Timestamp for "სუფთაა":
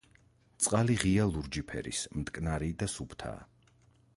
2.95-3.49